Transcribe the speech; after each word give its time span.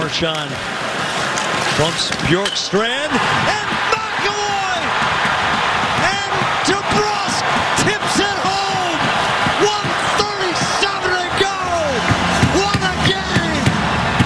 Marchand 0.00 0.48
bumps 1.76 2.08
Bjorkstrand 2.24 3.12
and 3.12 3.68
McAvoy 3.92 4.80
and 6.08 6.32
DeBrusk 6.64 7.44
tips 7.84 8.16
it 8.16 8.38
home. 8.40 8.96
137 9.60 11.04
to 11.04 11.28
go. 11.36 11.52
What 12.56 12.80
a 12.80 12.96
game. 13.12 13.60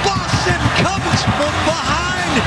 Boston 0.07 0.63
comes 0.79 1.21
from 1.35 1.55
behind. 1.67 2.39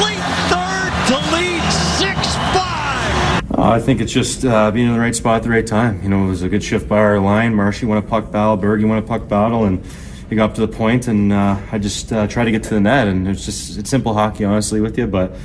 Late 0.00 0.24
third 0.48 0.92
to 1.08 1.16
lead 1.36 1.60
6-5. 2.00 3.58
Uh, 3.58 3.72
I 3.72 3.78
think 3.78 4.00
it's 4.00 4.10
just 4.10 4.46
uh, 4.46 4.70
being 4.70 4.86
in 4.86 4.94
the 4.94 5.00
right 5.00 5.14
spot 5.14 5.36
at 5.36 5.42
the 5.42 5.50
right 5.50 5.66
time. 5.66 6.02
You 6.02 6.08
know, 6.08 6.24
it 6.24 6.28
was 6.28 6.40
a 6.40 6.48
good 6.48 6.64
shift 6.64 6.88
by 6.88 6.96
our 6.96 7.18
line. 7.18 7.54
Marshy 7.54 7.84
won 7.84 7.98
a 7.98 8.02
puck 8.02 8.32
battle, 8.32 8.56
Berge 8.56 8.84
won 8.84 8.96
a 8.96 9.02
puck 9.02 9.28
battle, 9.28 9.64
and 9.64 9.84
he 10.28 10.36
got 10.36 10.50
up 10.50 10.54
to 10.56 10.62
the 10.62 10.68
point, 10.68 11.08
and 11.08 11.32
uh, 11.32 11.60
I 11.70 11.78
just 11.78 12.12
uh, 12.12 12.26
tried 12.26 12.44
to 12.46 12.50
get 12.50 12.62
to 12.64 12.70
the 12.70 12.80
net. 12.80 13.08
And 13.08 13.28
it's 13.28 13.44
just 13.44 13.78
it's 13.78 13.90
simple 13.90 14.14
hockey, 14.14 14.44
honestly, 14.44 14.80
with 14.80 14.96
you, 14.96 15.06
but 15.06 15.36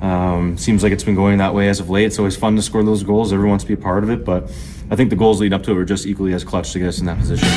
um, 0.00 0.56
seems 0.56 0.82
like 0.82 0.92
it's 0.92 1.04
been 1.04 1.16
going 1.16 1.38
that 1.38 1.54
way 1.54 1.68
as 1.68 1.80
of 1.80 1.90
late. 1.90 2.04
It's 2.06 2.18
always 2.18 2.36
fun 2.36 2.56
to 2.56 2.62
score 2.62 2.84
those 2.84 3.02
goals. 3.02 3.32
Everyone 3.32 3.50
wants 3.50 3.64
to 3.64 3.68
be 3.68 3.74
a 3.74 3.82
part 3.82 4.04
of 4.04 4.10
it, 4.10 4.24
but 4.24 4.44
I 4.90 4.96
think 4.96 5.10
the 5.10 5.16
goals 5.16 5.40
leading 5.40 5.54
up 5.54 5.64
to 5.64 5.72
it 5.72 5.74
were 5.74 5.84
just 5.84 6.06
equally 6.06 6.32
as 6.34 6.44
clutch 6.44 6.72
to 6.72 6.78
get 6.78 6.88
us 6.88 7.00
in 7.00 7.06
that 7.06 7.18
position. 7.18 7.48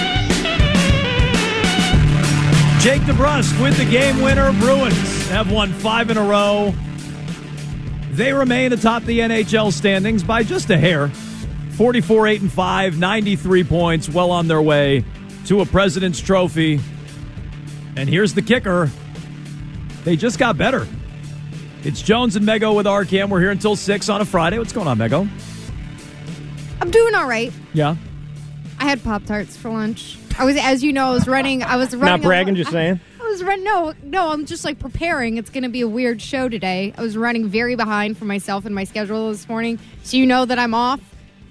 Jake 2.82 3.02
DeBrusk 3.04 3.62
with 3.62 3.78
the 3.78 3.86
game 3.86 4.22
winner. 4.22 4.52
Bruins 4.54 5.30
have 5.30 5.52
won 5.52 5.72
five 5.72 6.10
in 6.10 6.18
a 6.18 6.24
row. 6.24 6.74
They 8.10 8.34
remain 8.34 8.74
atop 8.74 9.04
the 9.04 9.20
NHL 9.20 9.72
standings 9.72 10.24
by 10.24 10.44
just 10.44 10.70
a 10.72 10.78
hair. 10.78 11.10
44 11.78 12.28
8 12.28 12.42
and 12.42 12.52
5, 12.52 13.00
93 13.00 13.64
points, 13.64 14.10
well 14.10 14.32
on 14.32 14.48
their 14.48 14.62
way 14.62 15.06
to 15.46 15.62
a 15.62 15.66
President's 15.66 16.20
Trophy. 16.20 16.80
And 17.96 18.08
here's 18.08 18.34
the 18.34 18.42
kicker 18.42 18.90
they 20.04 20.16
just 20.16 20.40
got 20.40 20.58
better. 20.58 20.88
It's 21.84 22.02
Jones 22.02 22.36
and 22.36 22.46
Mego 22.46 22.76
with 22.76 22.86
Arcand. 22.86 23.30
We're 23.30 23.40
here 23.40 23.52
until 23.52 23.76
6 23.76 24.10
on 24.10 24.22
a 24.22 24.26
Friday. 24.26 24.58
What's 24.58 24.74
going 24.74 24.88
on, 24.88 24.98
Mego? 24.98 25.28
I'm 26.80 26.90
doing 26.92 27.14
all 27.16 27.28
right. 27.28 27.52
Yeah. 27.74 27.96
I 28.80 28.86
had 28.86 29.04
Pop 29.04 29.26
Tarts 29.26 29.56
for 29.56 29.70
lunch. 29.70 30.18
I 30.40 30.46
was, 30.46 30.58
as 30.58 30.84
you 30.84 30.92
know, 30.94 31.08
I 31.08 31.12
was 31.12 31.28
running. 31.28 31.62
I 31.64 31.76
was 31.76 31.96
running. 31.96 32.22
Not 32.22 32.22
bragging, 32.22 32.56
just 32.56 32.72
saying. 32.72 33.00
I 33.22 33.24
was 33.24 33.44
running. 33.44 33.64
No, 33.64 33.94
no, 34.04 34.32
I'm 34.32 34.46
just 34.46 34.66
like 34.66 34.80
preparing. 34.80 35.38
It's 35.38 35.50
going 35.52 35.64
to 35.64 35.70
be 35.70 35.82
a 35.82 35.88
weird 35.88 36.22
show 36.22 36.50
today. 36.50 36.94
I 36.98 37.02
was 37.02 37.16
running 37.16 37.48
very 37.48 37.76
behind 37.76 38.18
for 38.18 38.26
myself 38.26 38.66
and 38.66 38.74
my 38.74 38.84
schedule 38.84 39.30
this 39.30 39.48
morning, 39.48 39.78
so 40.04 40.18
you 40.18 40.26
know 40.26 40.46
that 40.46 40.58
I'm 40.58 40.74
off. 40.74 41.00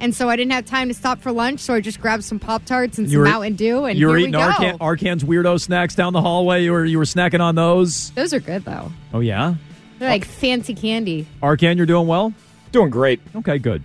And 0.00 0.14
so 0.14 0.28
I 0.30 0.36
didn't 0.36 0.52
have 0.52 0.64
time 0.64 0.88
to 0.88 0.94
stop 0.94 1.20
for 1.20 1.30
lunch, 1.30 1.60
so 1.60 1.74
I 1.74 1.80
just 1.80 2.00
grabbed 2.00 2.24
some 2.24 2.38
Pop 2.38 2.64
Tarts 2.64 2.96
and 2.98 3.06
You 3.06 3.12
some 3.12 3.18
were- 3.20 3.24
Mountain 3.26 3.54
Dew, 3.56 3.84
and 3.84 3.98
you 3.98 4.06
were 4.06 4.16
here 4.16 4.28
eating 4.28 4.40
we 4.40 4.44
go. 4.46 4.50
Arcand, 4.50 4.78
Arcand's 4.78 5.24
weirdo 5.24 5.60
snacks 5.60 5.94
down 5.94 6.12
the 6.14 6.22
hallway. 6.22 6.64
You 6.64 6.72
were 6.72 6.84
you 6.86 6.96
were 6.98 7.04
snacking 7.04 7.40
on 7.40 7.54
those. 7.54 8.10
Those 8.12 8.32
are 8.32 8.40
good 8.40 8.64
though. 8.64 8.90
Oh 9.12 9.20
yeah, 9.20 9.54
They're 9.98 10.08
like 10.08 10.24
fancy 10.24 10.74
candy. 10.74 11.26
Arcand, 11.42 11.76
you're 11.76 11.84
doing 11.86 12.06
well. 12.06 12.32
Doing 12.72 12.88
great. 12.90 13.20
Okay, 13.36 13.58
good. 13.58 13.82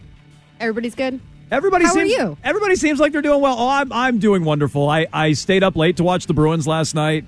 Everybody's 0.60 0.96
good. 0.96 1.20
Everybody 1.52 1.86
How 1.86 1.92
are 1.92 1.94
seems 1.94 2.12
you? 2.12 2.38
everybody 2.44 2.76
seems 2.76 3.00
like 3.00 3.12
they're 3.12 3.22
doing 3.22 3.42
well. 3.42 3.56
Oh, 3.60 3.68
I'm 3.70 3.92
I'm 3.92 4.18
doing 4.20 4.46
wonderful. 4.46 4.90
I 4.90 5.08
I 5.12 5.34
stayed 5.34 5.64
up 5.64 5.76
late 5.76 5.98
to 5.98 6.04
watch 6.04 6.28
the 6.28 6.34
Bruins 6.34 6.66
last 6.66 6.96
night. 6.96 7.26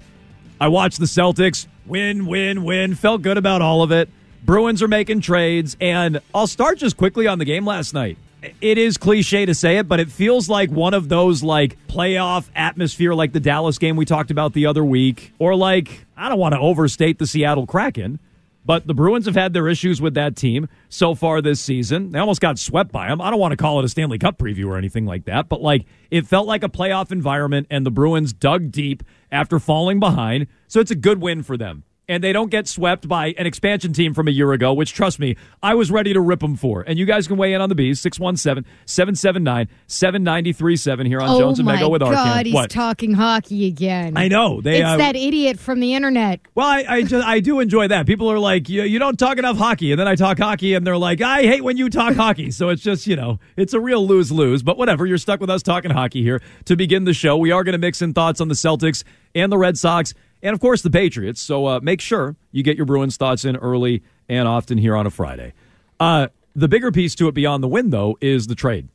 I 0.62 0.70
watched 0.70 1.00
the 1.00 1.06
Celtics 1.06 1.68
win, 1.86 2.26
win, 2.26 2.64
win. 2.64 2.96
Felt 2.96 3.22
good 3.22 3.38
about 3.38 3.62
all 3.62 3.84
of 3.84 3.92
it. 3.92 4.10
Bruins 4.46 4.82
are 4.82 4.88
making 4.88 5.22
trades, 5.22 5.76
and 5.82 6.20
I'll 6.34 6.48
start 6.48 6.78
just 6.78 6.96
quickly 6.96 7.28
on 7.28 7.38
the 7.38 7.46
game 7.46 7.66
last 7.66 7.94
night. 7.94 8.18
It 8.62 8.78
is 8.78 8.98
cliche 8.98 9.46
to 9.46 9.56
say 9.56 9.78
it, 9.78 9.88
but 9.88 10.00
it 10.00 10.12
feels 10.12 10.48
like 10.48 10.70
one 10.70 10.94
of 10.94 11.10
those 11.10 11.42
like 11.42 11.78
playoff 11.88 12.48
atmosphere, 12.56 13.14
like 13.14 13.34
the 13.34 13.40
Dallas 13.40 13.78
game 13.78 13.96
we 13.96 14.06
talked 14.06 14.30
about 14.30 14.54
the 14.54 14.68
other 14.68 14.86
week, 14.86 15.34
or 15.40 15.56
like 15.56 16.06
I 16.16 16.30
don't 16.30 16.40
want 16.40 16.54
to 16.54 16.60
overstate 16.60 17.18
the 17.20 17.28
Seattle 17.28 17.66
Kraken. 17.66 18.20
But 18.64 18.86
the 18.86 18.94
Bruins 18.94 19.26
have 19.28 19.36
had 19.36 19.54
their 19.54 19.70
issues 19.70 20.02
with 20.02 20.16
that 20.16 20.36
team 20.36 20.68
so 20.90 21.16
far 21.16 21.42
this 21.42 21.62
season. 21.62 22.12
They 22.12 22.20
almost 22.20 22.42
got 22.42 22.60
swept 22.60 22.92
by 22.92 23.08
them. 23.08 23.22
I 23.22 23.30
don't 23.30 23.40
want 23.40 23.54
to 23.54 23.58
call 23.58 23.80
it 23.80 23.86
a 23.86 23.88
Stanley 23.88 24.20
Cup 24.20 24.38
preview 24.38 24.68
or 24.68 24.78
anything 24.78 25.06
like 25.06 25.24
that, 25.24 25.48
but 25.48 25.62
like 25.62 25.86
it 26.12 26.28
felt 26.28 26.48
like 26.48 26.64
a 26.64 26.70
playoff 26.70 27.12
environment, 27.12 27.68
and 27.70 27.86
the 27.86 27.92
Bruins 27.92 28.34
dug 28.34 28.72
deep 28.72 29.04
after 29.32 29.58
falling 29.58 30.02
behind. 30.02 30.48
So 30.68 30.82
it's 30.82 30.92
a 30.92 30.96
good 30.96 31.22
win 31.22 31.44
for 31.44 31.56
them. 31.56 31.86
And 32.10 32.24
they 32.24 32.32
don't 32.32 32.50
get 32.50 32.70
swept 32.70 33.06
by 33.10 33.36
an 33.38 33.46
expansion 33.46 33.92
team 33.92 34.14
from 34.14 34.30
a 34.30 34.32
year 34.32 34.54
ago, 34.54 34.74
which, 34.74 34.94
trust 34.94 35.20
me, 35.20 35.36
I 35.62 35.74
was 35.76 35.92
ready 35.92 36.14
to 36.14 36.22
rip 36.22 36.40
them 36.40 36.56
for. 36.56 36.82
And 36.88 36.98
you 36.98 37.06
guys 37.06 37.28
can 37.28 37.36
weigh 37.36 37.52
in 37.52 37.60
on 37.60 37.68
the 37.68 37.76
bees, 37.76 38.00
617 38.00 38.64
779 38.86 39.68
7937 39.88 41.06
here 41.06 41.20
on 41.20 41.30
oh 41.30 41.40
Jones 41.40 41.60
and 41.60 41.68
Mego 41.68 41.90
with 41.92 42.00
God, 42.02 42.14
Arcand. 42.16 42.46
he's 42.46 42.54
What? 42.54 42.70
talking 42.70 43.14
hockey 43.14 43.66
again. 43.68 44.16
I 44.16 44.30
know. 44.30 44.62
They, 44.62 44.78
it's 44.80 44.88
uh, 44.88 44.98
that 44.98 45.18
idiot 45.18 45.60
from 45.60 45.82
the 45.82 45.96
internet. 45.96 46.40
Well, 46.56 46.66
I 46.68 46.86
I, 46.88 47.04
just, 47.04 47.28
I 47.28 47.42
do 47.42 47.60
enjoy 47.60 47.90
that. 47.90 48.06
People 48.08 48.32
are 48.32 48.40
like, 48.40 48.70
you, 48.70 48.84
you 48.84 49.00
don't 49.00 49.20
talk 49.20 49.38
enough 49.38 49.58
hockey, 49.58 49.92
and 49.92 50.00
then 50.00 50.08
I 50.08 50.16
talk 50.16 50.38
hockey, 50.38 50.76
and 50.76 50.88
they're 50.88 50.98
like, 50.98 51.22
I 51.22 51.42
hate 51.44 51.64
when 51.64 51.76
you 51.76 51.90
talk 51.90 52.16
hockey. 52.16 52.52
So 52.52 52.70
it's 52.70 52.82
just 52.82 53.06
you 53.06 53.18
know, 53.18 53.40
it's 53.58 53.74
a 53.74 53.82
real 53.82 54.08
lose 54.08 54.32
lose. 54.32 54.64
But 54.64 54.78
whatever, 54.78 55.06
you're 55.06 55.18
stuck 55.18 55.42
with 55.42 55.50
us 55.50 55.62
talking 55.62 55.92
hockey 55.92 56.24
here 56.24 56.42
to 56.66 56.78
begin 56.78 57.04
the 57.04 57.14
show. 57.14 57.36
We 57.36 57.52
are 57.52 57.66
going 57.66 57.74
to 57.74 57.78
mix 57.80 58.02
in 58.02 58.14
thoughts 58.14 58.40
on 58.40 58.48
the 58.48 58.56
Celtics 58.56 59.04
and 59.36 59.52
the 59.52 59.58
Red 59.58 59.78
Sox, 59.78 60.14
and 60.42 60.54
of 60.54 60.60
course 60.60 60.82
the 60.82 60.90
Patriots. 60.90 61.42
So 61.42 61.66
uh, 61.66 61.80
make 61.82 62.02
sure 62.02 62.36
you 62.52 62.64
get 62.64 62.78
your 62.78 62.86
Bruins 62.86 63.18
thoughts 63.18 63.46
in 63.46 63.56
early 63.56 64.04
and 64.30 64.48
often 64.48 64.78
here 64.78 64.96
on 64.96 65.06
a 65.06 65.12
Friday. 65.12 65.54
Uh, 66.00 66.28
the 66.56 66.68
bigger 66.68 66.92
piece 66.92 67.16
to 67.16 67.28
it 67.28 67.34
beyond 67.34 67.64
the 67.64 67.68
win, 67.68 67.92
though, 67.92 68.18
is 68.20 68.48
the 68.48 68.56
trade. 68.56 68.90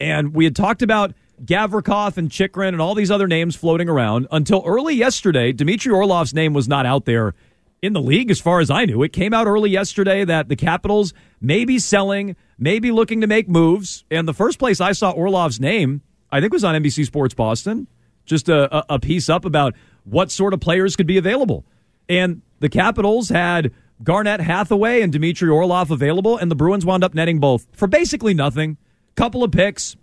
And 0.00 0.34
we 0.34 0.44
had 0.44 0.56
talked 0.56 0.82
about 0.82 1.12
Gavrikov 1.44 2.16
and 2.16 2.30
Chychrun 2.30 2.68
and 2.68 2.80
all 2.80 2.94
these 2.94 3.10
other 3.10 3.28
names 3.28 3.56
floating 3.56 3.88
around 3.88 4.26
until 4.30 4.62
early 4.66 4.94
yesterday. 4.94 5.52
Dmitry 5.52 5.92
Orlov's 5.92 6.34
name 6.34 6.52
was 6.52 6.68
not 6.68 6.86
out 6.86 7.04
there 7.04 7.34
in 7.82 7.92
the 7.92 8.00
league 8.00 8.30
as 8.30 8.40
far 8.40 8.60
as 8.60 8.70
I 8.70 8.84
knew. 8.84 9.02
It 9.02 9.12
came 9.12 9.32
out 9.32 9.46
early 9.46 9.70
yesterday 9.70 10.24
that 10.24 10.48
the 10.48 10.56
Capitals 10.56 11.14
may 11.40 11.64
be 11.64 11.78
selling, 11.78 12.36
may 12.58 12.78
be 12.78 12.90
looking 12.90 13.20
to 13.20 13.26
make 13.26 13.48
moves. 13.48 14.04
And 14.10 14.26
the 14.26 14.34
first 14.34 14.58
place 14.58 14.80
I 14.80 14.92
saw 14.92 15.10
Orlov's 15.10 15.60
name, 15.60 16.02
I 16.30 16.40
think 16.40 16.52
was 16.52 16.64
on 16.64 16.80
NBC 16.80 17.06
Sports 17.06 17.34
Boston, 17.34 17.86
just 18.24 18.48
a, 18.48 18.74
a, 18.76 18.84
a 18.94 18.98
piece 18.98 19.28
up 19.28 19.44
about 19.44 19.74
what 20.10 20.30
sort 20.30 20.54
of 20.54 20.60
players 20.60 20.96
could 20.96 21.06
be 21.06 21.18
available. 21.18 21.64
And 22.08 22.42
the 22.60 22.68
Capitals 22.68 23.28
had 23.28 23.72
Garnet 24.02 24.40
Hathaway 24.40 25.02
and 25.02 25.12
Dmitry 25.12 25.48
Orlov 25.48 25.90
available, 25.90 26.36
and 26.36 26.50
the 26.50 26.54
Bruins 26.54 26.86
wound 26.86 27.04
up 27.04 27.14
netting 27.14 27.40
both 27.40 27.66
for 27.72 27.86
basically 27.86 28.34
nothing. 28.34 28.76
A 29.10 29.14
couple 29.14 29.42
of 29.42 29.50
picks, 29.50 29.96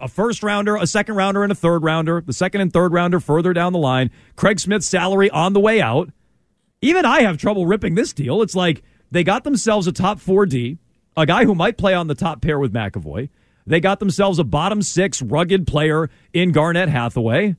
a 0.00 0.08
first 0.08 0.42
rounder, 0.42 0.76
a 0.76 0.86
second 0.86 1.14
rounder, 1.14 1.42
and 1.42 1.52
a 1.52 1.54
third 1.54 1.82
rounder. 1.82 2.22
The 2.24 2.32
second 2.32 2.60
and 2.60 2.72
third 2.72 2.92
rounder 2.92 3.20
further 3.20 3.52
down 3.52 3.72
the 3.72 3.78
line. 3.78 4.10
Craig 4.34 4.60
Smith's 4.60 4.86
salary 4.86 5.30
on 5.30 5.52
the 5.52 5.60
way 5.60 5.80
out. 5.80 6.10
Even 6.82 7.04
I 7.04 7.22
have 7.22 7.38
trouble 7.38 7.66
ripping 7.66 7.94
this 7.94 8.12
deal. 8.12 8.42
It's 8.42 8.54
like 8.54 8.82
they 9.10 9.24
got 9.24 9.44
themselves 9.44 9.86
a 9.86 9.92
top 9.92 10.18
4D, 10.18 10.78
a 11.16 11.26
guy 11.26 11.44
who 11.44 11.54
might 11.54 11.78
play 11.78 11.94
on 11.94 12.06
the 12.06 12.14
top 12.14 12.42
pair 12.42 12.58
with 12.58 12.72
McAvoy. 12.72 13.28
They 13.66 13.80
got 13.80 13.98
themselves 13.98 14.38
a 14.38 14.44
bottom 14.44 14.82
six 14.82 15.22
rugged 15.22 15.66
player 15.66 16.10
in 16.32 16.52
Garnet 16.52 16.88
Hathaway. 16.88 17.56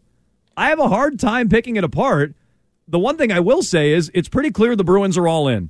I 0.58 0.70
have 0.70 0.80
a 0.80 0.90
hard 0.90 1.20
time 1.20 1.50
picking 1.50 1.76
it 1.76 1.84
apart. 1.84 2.34
The 2.88 2.98
one 2.98 3.16
thing 3.16 3.32
I 3.32 3.40
will 3.40 3.62
say 3.62 3.92
is 3.92 4.10
it's 4.16 4.28
pretty 4.28 4.50
clear 4.50 4.76
the 4.76 4.84
Bruins 4.84 5.16
are 5.16 5.28
all 5.28 5.48
in. 5.48 5.70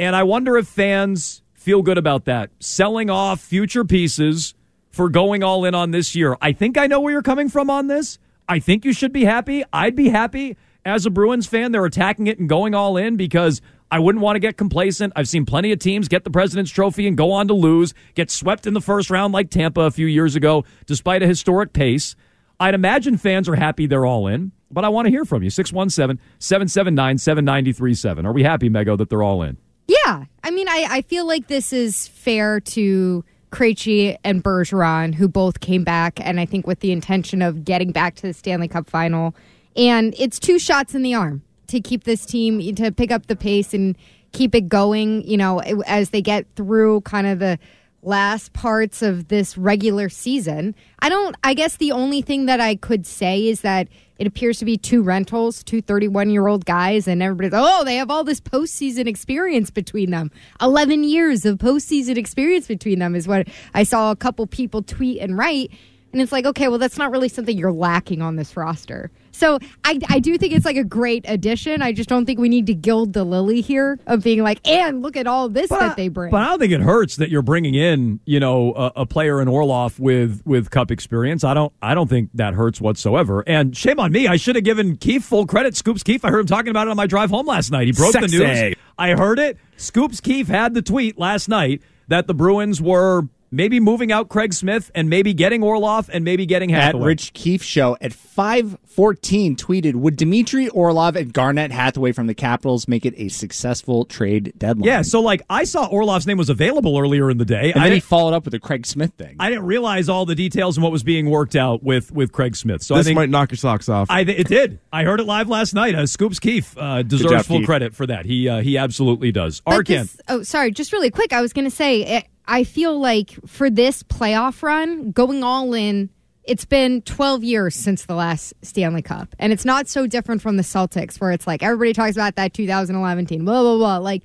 And 0.00 0.16
I 0.16 0.22
wonder 0.22 0.56
if 0.56 0.66
fans 0.66 1.42
feel 1.52 1.82
good 1.82 1.98
about 1.98 2.24
that. 2.24 2.50
Selling 2.58 3.10
off 3.10 3.40
future 3.40 3.84
pieces 3.84 4.54
for 4.88 5.10
going 5.10 5.42
all 5.42 5.66
in 5.66 5.74
on 5.74 5.90
this 5.90 6.14
year. 6.14 6.34
I 6.40 6.52
think 6.52 6.78
I 6.78 6.86
know 6.86 7.00
where 7.00 7.12
you're 7.12 7.20
coming 7.20 7.50
from 7.50 7.68
on 7.68 7.88
this. 7.88 8.18
I 8.48 8.58
think 8.58 8.86
you 8.86 8.94
should 8.94 9.12
be 9.12 9.24
happy. 9.24 9.64
I'd 9.70 9.94
be 9.94 10.08
happy. 10.08 10.56
as 10.86 11.04
a 11.04 11.10
Bruins 11.10 11.46
fan, 11.46 11.72
they're 11.72 11.84
attacking 11.84 12.26
it 12.26 12.38
and 12.38 12.48
going 12.48 12.74
all 12.74 12.96
in 12.96 13.16
because 13.16 13.60
I 13.90 13.98
wouldn't 13.98 14.22
want 14.22 14.36
to 14.36 14.40
get 14.40 14.56
complacent. 14.56 15.12
I've 15.14 15.28
seen 15.28 15.44
plenty 15.44 15.72
of 15.72 15.78
teams 15.78 16.08
get 16.08 16.24
the 16.24 16.30
President's 16.30 16.70
Trophy 16.70 17.06
and 17.06 17.18
go 17.18 17.32
on 17.32 17.48
to 17.48 17.54
lose, 17.54 17.92
get 18.14 18.30
swept 18.30 18.66
in 18.66 18.72
the 18.72 18.80
first 18.80 19.10
round 19.10 19.34
like 19.34 19.50
Tampa 19.50 19.82
a 19.82 19.90
few 19.90 20.06
years 20.06 20.36
ago, 20.36 20.64
despite 20.86 21.22
a 21.22 21.26
historic 21.26 21.74
pace. 21.74 22.16
I'd 22.58 22.74
imagine 22.74 23.16
fans 23.16 23.48
are 23.48 23.54
happy 23.54 23.86
they're 23.86 24.06
all 24.06 24.26
in, 24.26 24.52
but 24.70 24.84
I 24.84 24.88
want 24.88 25.06
to 25.06 25.10
hear 25.10 25.24
from 25.24 25.42
you. 25.42 25.50
617 25.50 26.22
779 26.38 27.18
7937. 27.18 28.26
Are 28.26 28.32
we 28.32 28.42
happy, 28.42 28.70
Mego, 28.70 28.96
that 28.96 29.10
they're 29.10 29.22
all 29.22 29.42
in? 29.42 29.56
Yeah. 29.86 30.24
I 30.42 30.50
mean, 30.50 30.68
I, 30.68 30.86
I 30.88 31.02
feel 31.02 31.26
like 31.26 31.48
this 31.48 31.72
is 31.72 32.08
fair 32.08 32.60
to 32.60 33.24
Krejci 33.52 34.16
and 34.24 34.42
Bergeron, 34.42 35.14
who 35.14 35.28
both 35.28 35.60
came 35.60 35.84
back, 35.84 36.18
and 36.20 36.40
I 36.40 36.46
think 36.46 36.66
with 36.66 36.80
the 36.80 36.92
intention 36.92 37.42
of 37.42 37.64
getting 37.64 37.92
back 37.92 38.14
to 38.16 38.22
the 38.22 38.32
Stanley 38.32 38.68
Cup 38.68 38.88
final. 38.88 39.34
And 39.76 40.14
it's 40.18 40.38
two 40.38 40.58
shots 40.58 40.94
in 40.94 41.02
the 41.02 41.14
arm 41.14 41.42
to 41.68 41.80
keep 41.80 42.04
this 42.04 42.24
team, 42.24 42.74
to 42.76 42.90
pick 42.90 43.10
up 43.10 43.26
the 43.26 43.36
pace 43.36 43.74
and 43.74 43.96
keep 44.32 44.54
it 44.54 44.68
going, 44.68 45.26
you 45.26 45.36
know, 45.36 45.60
as 45.60 46.10
they 46.10 46.22
get 46.22 46.46
through 46.56 47.00
kind 47.02 47.26
of 47.26 47.38
the 47.38 47.58
last 48.02 48.52
parts 48.52 49.02
of 49.02 49.28
this 49.28 49.58
regular 49.58 50.08
season. 50.08 50.74
I 51.00 51.08
don't, 51.08 51.36
I 51.42 51.54
guess 51.54 51.76
the 51.76 51.92
only 51.92 52.22
thing 52.22 52.46
that 52.46 52.60
I 52.60 52.76
could 52.76 53.06
say 53.06 53.46
is 53.46 53.62
that 53.62 53.88
it 54.18 54.26
appears 54.26 54.58
to 54.60 54.64
be 54.64 54.76
two 54.76 55.02
rentals, 55.02 55.62
two 55.62 55.82
31 55.82 56.30
year 56.30 56.46
old 56.46 56.64
guys, 56.64 57.06
and 57.06 57.22
everybody's, 57.22 57.52
oh, 57.54 57.84
they 57.84 57.96
have 57.96 58.10
all 58.10 58.24
this 58.24 58.40
postseason 58.40 59.06
experience 59.06 59.70
between 59.70 60.10
them. 60.10 60.30
11 60.60 61.04
years 61.04 61.44
of 61.44 61.58
postseason 61.58 62.16
experience 62.16 62.66
between 62.66 62.98
them 62.98 63.14
is 63.14 63.28
what 63.28 63.48
I 63.74 63.82
saw 63.82 64.10
a 64.10 64.16
couple 64.16 64.46
people 64.46 64.82
tweet 64.82 65.20
and 65.20 65.36
write. 65.36 65.70
And 66.16 66.22
it's 66.22 66.32
like, 66.32 66.46
okay, 66.46 66.68
well, 66.68 66.78
that's 66.78 66.96
not 66.96 67.10
really 67.10 67.28
something 67.28 67.58
you're 67.58 67.70
lacking 67.70 68.22
on 68.22 68.36
this 68.36 68.56
roster. 68.56 69.10
So 69.32 69.58
I, 69.84 69.98
I 70.08 70.18
do 70.18 70.38
think 70.38 70.54
it's 70.54 70.64
like 70.64 70.78
a 70.78 70.82
great 70.84 71.26
addition. 71.28 71.82
I 71.82 71.92
just 71.92 72.08
don't 72.08 72.24
think 72.24 72.38
we 72.40 72.48
need 72.48 72.64
to 72.68 72.74
gild 72.74 73.12
the 73.12 73.22
lily 73.22 73.60
here 73.60 73.98
of 74.06 74.22
being 74.24 74.42
like, 74.42 74.66
and 74.66 75.02
look 75.02 75.14
at 75.14 75.26
all 75.26 75.50
this 75.50 75.68
But 75.68 75.80
that 75.80 75.90
I- 75.90 75.94
they 75.94 76.08
bring. 76.08 76.30
But 76.30 76.42
I 76.42 76.46
don't 76.46 76.58
think 76.58 76.72
it 76.72 76.80
hurts 76.80 77.16
that 77.16 77.28
you're 77.28 77.42
bringing 77.42 77.74
in, 77.74 78.18
you 78.24 78.40
know, 78.40 78.72
a, 78.72 78.92
a 79.02 79.06
player 79.06 79.42
in 79.42 79.46
Orlov 79.48 80.00
with 80.00 80.40
with 80.46 80.70
cup 80.70 80.90
experience. 80.90 81.44
I 81.44 81.52
don't 81.52 81.70
I 81.82 81.94
don't 81.94 82.08
think 82.08 82.30
that 82.32 82.54
hurts 82.54 82.80
whatsoever. 82.80 83.44
And 83.46 83.76
shame 83.76 84.00
on 84.00 84.10
me. 84.10 84.26
I 84.26 84.36
should 84.36 84.54
have 84.56 84.64
given 84.64 84.96
Keefe 84.96 85.22
full 85.24 85.46
credit. 85.46 85.76
Scoops 85.76 86.02
Keefe. 86.02 86.24
I 86.24 86.30
heard 86.30 86.40
him 86.40 86.46
talking 86.46 86.70
about 86.70 86.86
it 86.86 86.90
on 86.92 86.96
my 86.96 87.06
drive 87.06 87.28
home 87.28 87.44
last 87.46 87.70
night. 87.70 87.88
He 87.88 87.92
broke 87.92 88.12
Sexy. 88.12 88.38
the 88.38 88.42
news. 88.70 88.74
I 88.96 89.10
heard 89.10 89.38
it. 89.38 89.58
Scoops 89.76 90.22
Keith 90.22 90.48
had 90.48 90.72
the 90.72 90.80
tweet 90.80 91.18
last 91.18 91.50
night 91.50 91.82
that 92.08 92.26
the 92.26 92.32
Bruins 92.32 92.80
were 92.80 93.28
maybe 93.50 93.80
moving 93.80 94.12
out 94.12 94.28
Craig 94.28 94.52
Smith 94.54 94.90
and 94.94 95.08
maybe 95.08 95.34
getting 95.34 95.62
Orlov 95.62 96.10
and 96.12 96.24
maybe 96.24 96.46
getting 96.46 96.72
at 96.72 96.94
Rich 96.94 97.32
Keefe 97.32 97.62
show 97.62 97.96
at 98.00 98.12
514 98.12 99.56
tweeted 99.56 99.94
would 99.94 100.16
Dmitry 100.16 100.68
Orlov 100.68 101.16
and 101.16 101.32
Garnet 101.32 101.70
Hathaway 101.70 102.12
from 102.12 102.26
the 102.26 102.34
Capitals 102.34 102.88
make 102.88 103.04
it 103.06 103.14
a 103.16 103.28
successful 103.28 104.04
trade 104.04 104.52
deadline 104.58 104.84
yeah, 104.86 105.02
so 105.02 105.20
like 105.20 105.42
I 105.50 105.64
saw 105.64 105.86
Orlov's 105.86 106.26
name 106.26 106.38
was 106.38 106.48
available 106.48 106.98
earlier 106.98 107.30
in 107.30 107.38
the 107.38 107.44
day. 107.44 107.72
and 107.72 107.80
I 107.80 107.84
then 107.84 107.92
he 107.94 108.00
followed 108.00 108.34
up 108.34 108.44
with 108.44 108.52
the 108.52 108.60
Craig 108.60 108.86
Smith 108.86 109.12
thing 109.14 109.36
I 109.40 109.48
didn't 109.50 109.66
realize 109.66 110.08
all 110.08 110.26
the 110.26 110.34
details 110.34 110.76
and 110.76 110.84
what 110.84 110.92
was 110.92 111.02
being 111.02 111.30
worked 111.30 111.56
out 111.56 111.82
with 111.82 112.12
with 112.12 112.32
Craig 112.32 112.56
Smith. 112.56 112.82
So 112.82 112.94
I 112.94 112.98
This 112.98 113.06
think 113.08 113.16
might 113.16 113.30
knock 113.30 113.50
your 113.50 113.56
socks 113.58 113.88
off. 113.88 114.08
I 114.10 114.24
th- 114.24 114.38
it 114.38 114.48
did. 114.48 114.78
I 114.92 115.04
heard 115.04 115.20
it 115.20 115.24
live 115.24 115.48
last 115.48 115.74
night. 115.74 115.94
Uh, 115.94 116.06
Scoops 116.06 116.38
Keefe 116.38 116.76
uh, 116.78 117.02
deserves 117.02 117.30
job, 117.32 117.44
full 117.46 117.58
Keefe. 117.58 117.66
credit 117.66 117.94
for 117.94 118.06
that. 118.06 118.26
He 118.26 118.48
uh, 118.48 118.60
he 118.60 118.76
absolutely 118.78 119.32
does. 119.32 119.60
But 119.60 119.84
Arcand, 119.84 119.86
this- 119.86 120.20
oh, 120.28 120.42
sorry, 120.42 120.70
just 120.70 120.92
really 120.92 121.10
quick. 121.10 121.32
I 121.32 121.40
was 121.40 121.52
going 121.52 121.64
to 121.64 121.70
say, 121.70 122.04
eh, 122.04 122.22
I 122.48 122.64
feel 122.64 122.98
like 122.98 123.30
for 123.46 123.70
this 123.70 124.02
playoff 124.02 124.62
run, 124.62 125.10
going 125.12 125.42
all 125.42 125.74
in, 125.74 126.10
it's 126.44 126.64
been 126.64 127.02
12 127.02 127.42
years 127.42 127.74
since 127.74 128.04
the 128.06 128.14
last 128.14 128.54
Stanley 128.62 129.02
Cup. 129.02 129.34
And 129.38 129.52
it's 129.52 129.64
not 129.64 129.88
so 129.88 130.06
different 130.06 130.42
from 130.42 130.56
the 130.56 130.62
Celtics, 130.62 131.20
where 131.20 131.32
it's 131.32 131.46
like 131.46 131.62
everybody 131.62 131.92
talks 131.92 132.16
about 132.16 132.36
that 132.36 132.54
2011 132.54 133.26
team, 133.26 133.44
blah, 133.44 133.62
blah, 133.62 133.76
blah. 133.76 133.98
Like, 133.98 134.22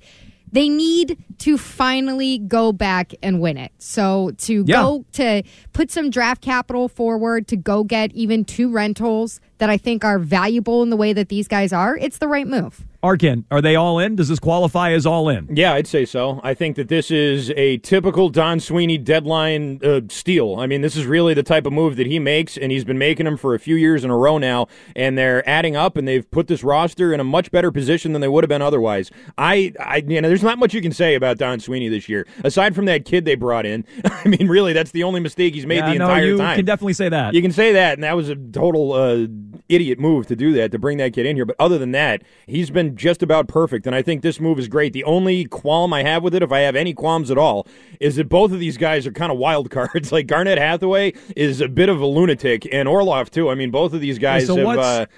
they 0.52 0.68
need 0.68 1.16
to 1.38 1.56
finally 1.58 2.38
go 2.38 2.72
back 2.72 3.12
and 3.22 3.40
win 3.40 3.56
it. 3.56 3.72
So 3.78 4.32
to 4.38 4.64
Yeah. 4.66 4.82
go 4.82 5.04
to 5.14 5.42
put 5.72 5.90
some 5.90 6.10
draft 6.10 6.42
capital 6.42 6.88
forward 6.88 7.48
to 7.48 7.56
go 7.56 7.82
get 7.84 8.12
even 8.12 8.44
two 8.44 8.70
rentals 8.70 9.40
that 9.58 9.70
I 9.70 9.76
think 9.76 10.04
are 10.04 10.18
valuable 10.18 10.82
in 10.82 10.90
the 10.90 10.96
way 10.96 11.12
that 11.12 11.28
these 11.28 11.46
guys 11.48 11.72
are, 11.72 11.96
it's 11.96 12.18
the 12.18 12.28
right 12.28 12.46
move. 12.46 12.84
Arcand, 13.02 13.44
are 13.50 13.60
they 13.60 13.74
all 13.74 13.98
in? 13.98 14.14
Does 14.14 14.28
this 14.28 14.38
qualify 14.38 14.92
as 14.92 15.06
all 15.06 15.28
in? 15.28 15.48
Yeah, 15.52 15.72
I'd 15.74 15.88
say 15.88 16.04
so. 16.04 16.40
I 16.44 16.54
think 16.54 16.76
that 16.76 16.86
this 16.86 17.10
is 17.10 17.50
a 17.56 17.78
typical 17.78 18.28
Don 18.28 18.60
Sweeney 18.60 18.96
deadline 18.96 19.80
uh, 19.82 20.02
steal. 20.08 20.54
I 20.60 20.66
mean, 20.68 20.82
this 20.82 20.94
is 20.94 21.04
really 21.04 21.34
the 21.34 21.42
type 21.42 21.66
of 21.66 21.72
move 21.72 21.96
that 21.96 22.06
he 22.06 22.20
makes, 22.20 22.56
and 22.56 22.70
he's 22.70 22.84
been 22.84 22.98
making 22.98 23.24
them 23.24 23.36
for 23.36 23.56
a 23.56 23.58
few 23.58 23.74
years 23.74 24.04
in 24.04 24.10
a 24.10 24.16
row 24.16 24.38
now, 24.38 24.68
and 24.94 25.18
they're 25.18 25.48
adding 25.48 25.74
up, 25.74 25.96
and 25.96 26.06
they've 26.06 26.28
put 26.30 26.46
this 26.46 26.62
roster 26.62 27.12
in 27.12 27.18
a 27.18 27.24
much 27.24 27.50
better 27.50 27.72
position 27.72 28.12
than 28.12 28.20
they 28.22 28.28
would 28.28 28.44
have 28.44 28.48
been 28.48 28.62
otherwise. 28.62 29.10
I, 29.36 29.72
I, 29.80 29.96
you 30.06 30.20
know, 30.20 30.28
there's 30.28 30.44
not 30.44 30.58
much 30.58 30.72
you 30.72 30.80
can 30.80 30.92
say 30.92 31.16
about 31.16 31.38
Don 31.38 31.58
Sweeney 31.58 31.88
this 31.88 32.08
year, 32.08 32.24
aside 32.44 32.72
from 32.76 32.84
that 32.84 33.04
kid 33.04 33.24
they 33.24 33.34
brought 33.34 33.66
in. 33.66 33.84
I 34.04 34.28
mean, 34.28 34.46
really, 34.46 34.72
that's 34.74 34.92
the 34.92 35.02
only 35.02 35.18
mistake 35.18 35.54
he's 35.54 35.66
made 35.66 35.78
Yeah, 35.78 35.92
the 35.92 35.98
no, 35.98 36.04
entire 36.04 36.24
you 36.26 36.38
time. 36.38 36.54
can 36.54 36.64
definitely 36.64 36.92
say 36.92 37.08
that. 37.08 37.34
You 37.34 37.42
can 37.42 37.52
say 37.52 37.72
that, 37.72 37.94
and 37.94 38.04
that 38.04 38.14
was 38.14 38.28
a 38.28 38.36
total 38.36 38.92
uh, 38.92 39.26
idiot 39.68 39.98
move 39.98 40.26
to 40.26 40.36
do 40.36 40.52
that, 40.54 40.72
to 40.72 40.78
bring 40.78 40.98
that 40.98 41.12
kid 41.12 41.26
in 41.26 41.36
here. 41.36 41.44
But 41.44 41.56
other 41.58 41.78
than 41.78 41.92
that, 41.92 42.22
he's 42.46 42.70
been 42.70 42.96
just 42.96 43.22
about 43.22 43.48
perfect, 43.48 43.86
and 43.86 43.94
I 43.94 44.02
think 44.02 44.22
this 44.22 44.40
move 44.40 44.58
is 44.58 44.68
great. 44.68 44.92
The 44.92 45.04
only 45.04 45.44
qualm 45.44 45.92
I 45.92 46.02
have 46.02 46.22
with 46.22 46.34
it, 46.34 46.42
if 46.42 46.52
I 46.52 46.60
have 46.60 46.76
any 46.76 46.94
qualms 46.94 47.30
at 47.30 47.38
all, 47.38 47.66
is 48.00 48.16
that 48.16 48.28
both 48.28 48.52
of 48.52 48.60
these 48.60 48.76
guys 48.76 49.06
are 49.06 49.12
kind 49.12 49.32
of 49.32 49.38
wild 49.38 49.70
cards. 49.70 50.12
like 50.12 50.26
Garnet 50.26 50.58
Hathaway 50.58 51.14
is 51.36 51.60
a 51.60 51.68
bit 51.68 51.88
of 51.88 52.00
a 52.00 52.06
lunatic, 52.06 52.66
and 52.72 52.88
Orlov 52.88 53.30
too. 53.30 53.50
I 53.50 53.54
mean, 53.54 53.70
both 53.70 53.92
of 53.92 54.00
these 54.00 54.18
guys 54.18 54.46
so 54.46 54.56
have. 54.56 55.08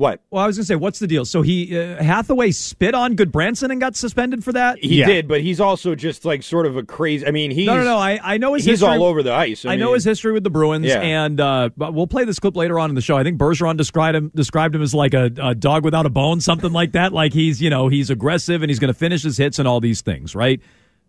What's- 0.00 0.10
what? 0.12 0.20
Well, 0.30 0.42
I 0.44 0.46
was 0.46 0.56
going 0.56 0.62
to 0.62 0.66
say, 0.66 0.76
what's 0.76 0.98
the 0.98 1.06
deal? 1.06 1.24
So 1.24 1.42
he 1.42 1.78
uh, 1.78 2.02
Hathaway 2.02 2.50
spit 2.52 2.94
on 2.94 3.16
Gudbranson 3.16 3.70
and 3.70 3.80
got 3.80 3.96
suspended 3.96 4.42
for 4.42 4.52
that. 4.52 4.78
He 4.78 5.00
Yeah. 5.00 5.06
did, 5.06 5.28
but 5.28 5.40
he's 5.42 5.60
also 5.60 5.94
just 5.94 6.24
like 6.24 6.42
sort 6.42 6.66
of 6.66 6.76
a 6.76 6.82
crazy. 6.82 7.26
I 7.26 7.30
mean, 7.30 7.50
he's 7.50 7.66
no, 7.66 7.76
no, 7.76 7.84
no. 7.84 7.96
I, 7.98 8.18
I 8.22 8.38
know 8.38 8.54
his 8.54 8.64
he's 8.64 8.80
history. 8.80 8.88
all 8.88 9.04
over 9.04 9.22
the 9.22 9.32
ice. 9.32 9.64
I, 9.64 9.72
I 9.72 9.76
know 9.76 9.92
his 9.94 10.04
history 10.04 10.32
with 10.32 10.42
the 10.44 10.50
Bruins, 10.50 10.86
Yeah. 10.86 11.00
and 11.00 11.40
uh, 11.40 11.70
but 11.76 11.92
we'll 11.94 12.06
play 12.06 12.24
this 12.24 12.38
clip 12.38 12.56
later 12.56 12.78
on 12.78 12.88
in 12.90 12.94
the 12.94 13.00
show. 13.02 13.16
I 13.16 13.22
think 13.24 13.38
Bergeron 13.38 13.76
described 13.76 14.16
him 14.16 14.32
described 14.34 14.74
him 14.74 14.82
as 14.82 14.94
like 14.94 15.12
a, 15.14 15.30
a 15.40 15.54
dog 15.54 15.84
without 15.84 16.06
a 16.06 16.10
bone, 16.10 16.40
something 16.40 16.72
like 16.72 16.92
that. 16.92 17.12
Like 17.12 17.32
he's 17.32 17.60
you 17.60 17.70
know 17.70 17.88
he's 17.88 18.10
aggressive 18.10 18.62
and 18.62 18.70
he's 18.70 18.78
going 18.78 18.92
to 18.92 18.98
finish 18.98 19.22
his 19.22 19.36
hits 19.36 19.58
and 19.58 19.68
all 19.68 19.80
these 19.80 20.00
things, 20.00 20.34
right? 20.34 20.60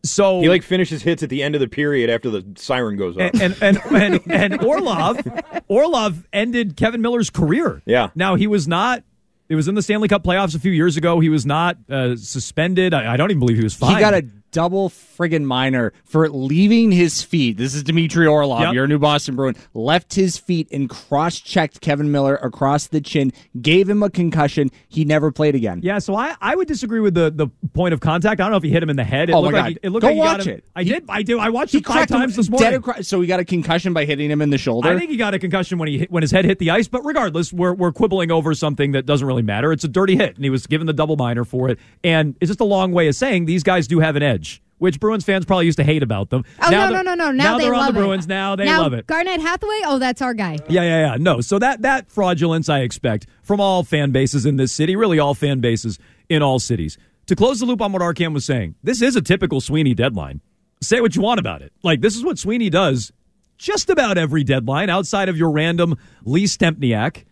So 0.04 0.42
He 0.42 0.50
like 0.50 0.64
finishes 0.64 1.04
hits 1.04 1.22
at 1.24 1.30
the 1.30 1.44
end 1.44 1.54
of 1.56 1.62
the 1.62 1.68
period 1.68 2.10
after 2.10 2.30
the 2.30 2.46
siren 2.56 2.98
goes 2.98 3.16
off. 3.18 3.32
and 3.34 3.56
and 3.62 3.62
and, 3.62 3.80
and, 3.92 4.22
and 4.32 4.64
Orlov 4.64 5.20
Orlov 5.68 6.28
ended 6.34 6.76
Kevan 6.76 7.02
Miller's 7.02 7.30
career. 7.30 7.82
Yeah. 7.86 8.10
Now 8.16 8.36
he 8.36 8.48
was 8.48 8.68
not. 8.68 9.04
It 9.50 9.56
was 9.56 9.68
in 9.68 9.76
the 9.76 9.82
Stanley 9.82 10.08
Cup 10.08 10.24
playoffs 10.24 10.56
a 10.56 10.60
few 10.60 10.72
years 10.72 10.96
ago. 10.98 11.20
He 11.20 11.28
was 11.30 11.46
not 11.46 11.78
uh, 11.90 12.16
suspended. 12.16 12.94
I, 12.94 13.14
I 13.14 13.18
don't 13.18 13.32
even 13.32 13.40
believe 13.40 13.58
he 13.58 13.64
was 13.64 13.74
fined. 13.76 13.96
He 13.96 14.00
got 14.00 14.14
a 14.14 14.26
double 14.52 14.90
friggin' 14.90 15.44
minor 15.44 15.94
for 16.04 16.30
leaving 16.30 16.92
his 16.92 17.24
feet. 17.24 17.58
This 17.58 17.74
is 17.74 17.84
Dmitry 17.84 18.28
Orlov, 18.28 18.62
Yep. 18.62 18.74
your 18.74 18.88
new 18.88 19.00
Boston 19.00 19.36
Bruin. 19.36 19.56
Left 19.74 20.14
his 20.14 20.38
feet 20.38 20.68
and 20.72 20.90
cross 20.90 21.40
checked 21.40 21.82
Kevan 21.82 22.12
Miller 22.12 22.36
across 22.38 22.88
the 22.88 23.02
chin, 23.02 23.32
gave 23.62 23.90
him 23.90 24.04
a 24.04 24.10
concussion. 24.10 24.70
He 24.90 25.06
never 25.06 25.32
played 25.32 25.56
again. 25.56 25.80
Yeah, 25.84 26.00
so 26.00 26.16
I, 26.16 26.36
I 26.42 26.56
would 26.56 26.68
disagree 26.68 27.00
with 27.00 27.14
the, 27.14 27.32
the 27.32 27.48
point 27.74 27.94
of 27.94 28.00
contact. 28.00 28.40
I 28.40 28.44
don't 28.46 28.52
know 28.52 28.58
if 28.58 28.64
he 28.64 28.70
hit 28.70 28.84
him 28.84 28.90
in 28.90 28.96
the 28.98 29.04
head. 29.04 29.30
It 29.30 29.34
Oh, 29.34 29.42
looked 29.42 29.54
my 29.54 29.60
like 29.62 29.76
God. 29.76 29.80
he, 29.82 29.88
it 29.88 29.90
looked 29.92 30.02
Go 30.02 30.08
like 30.10 30.18
watch 30.38 30.48
it. 30.48 30.66
I 30.76 30.84
He- 30.84 30.90
did. 30.90 31.06
I 31.10 31.24
do. 31.24 31.40
I 31.40 31.50
watched 31.50 31.72
He 31.72 31.80
it 31.80 31.86
five 31.86 32.08
times 32.08 32.36
this 32.36 32.50
morning. 32.50 32.74
across, 32.74 33.08
so 33.08 33.22
he 33.22 33.28
got 33.28 33.40
a 33.40 33.46
concussion 33.46 33.94
by 33.94 34.06
hitting 34.06 34.30
him 34.30 34.42
in 34.42 34.50
the 34.50 34.58
shoulder. 34.58 34.90
I 34.90 34.98
think 34.98 35.10
he 35.12 35.18
got 35.18 35.34
a 35.34 35.40
concussion 35.40 35.78
when 35.78 35.88
he 35.88 36.00
hit, 36.00 36.12
when 36.12 36.22
his 36.24 36.32
head 36.32 36.46
hit 36.46 36.60
the 36.60 36.72
ice. 36.72 36.88
But 36.88 37.06
regardless, 37.06 37.54
we're 37.54 37.74
we're 37.74 37.92
quibbling 37.92 38.32
over 38.32 38.54
something 38.54 38.92
that 38.92 39.06
doesn't 39.06 39.26
really 39.26 39.42
matter. 39.42 39.72
It's 39.72 39.84
a 39.84 39.88
dirty 39.88 40.16
hit, 40.16 40.36
and 40.36 40.44
he 40.44 40.50
was 40.50 40.68
given 40.68 40.88
the 40.88 40.94
double 40.94 41.16
minor 41.16 41.44
for 41.46 41.70
it. 41.70 41.80
And 42.04 42.36
it's 42.42 42.50
just 42.50 42.60
a 42.60 42.64
long 42.66 42.92
way 42.92 43.08
of 43.08 43.16
saying 43.16 43.46
these 43.46 43.64
guys 43.64 43.88
do 43.88 44.00
have 44.00 44.16
an 44.16 44.24
edge, 44.24 44.41
which 44.82 45.00
Bruins 45.00 45.24
fans 45.24 45.46
probably 45.46 45.68
used 45.68 45.78
to 45.78 45.84
hate 45.84 46.02
about 46.02 46.32
them. 46.32 46.44
Oh 46.60 46.72
Now 46.72 46.90
no, 46.90 47.04
no, 47.04 47.14
no, 47.14 47.14
no! 47.14 47.32
Now, 47.32 47.58
they 47.60 47.66
they're 47.66 47.74
love 47.74 47.96
on 47.96 48.02
the 48.02 48.12
it. 48.14 48.28
Now 48.28 48.56
they 48.56 48.66
now, 48.66 48.82
love 48.82 48.94
it. 48.94 49.06
Garnet 49.06 49.40
Hathaway. 49.40 49.82
Oh, 49.86 50.00
that's 50.00 50.24
our 50.24 50.34
guy. 50.34 50.58
Yeah, 50.70 50.82
yeah, 50.82 51.12
yeah. 51.12 51.18
No, 51.20 51.40
so 51.40 51.60
that 51.60 51.84
that 51.84 52.12
fraudulence 52.12 52.68
I 52.68 52.80
expect 52.80 53.28
from 53.44 53.62
all 53.62 53.84
fan 53.84 54.10
bases 54.10 54.44
in 54.44 54.56
this 54.56 54.74
city, 54.74 54.96
really 54.96 55.20
all 55.20 55.36
fan 55.36 55.60
bases 55.60 56.00
in 56.30 56.42
all 56.42 56.58
cities. 56.58 56.98
To 57.28 57.36
close 57.36 57.60
the 57.60 57.68
loop 57.68 57.80
on 57.80 57.92
what 57.92 58.02
Arcand 58.02 58.34
was 58.34 58.44
saying, 58.44 58.74
this 58.82 59.04
is 59.04 59.16
a 59.16 59.22
typical 59.22 59.62
Sweeney 59.62 59.94
deadline. 59.94 60.42
Say 60.82 61.00
what 61.00 61.16
you 61.16 61.22
want 61.22 61.40
about 61.40 61.62
it. 61.62 61.72
Like 61.84 62.02
this 62.02 62.16
is 62.16 62.26
what 62.26 62.40
Sweeney 62.40 62.72
does 62.72 63.12
just 63.60 63.92
about 63.92 64.18
every 64.18 64.44
deadline 64.44 64.90
outside 64.90 65.30
of 65.30 65.38
your 65.38 65.52
random 65.52 65.96
Lee 66.24 66.46
Stempniak. 66.46 67.26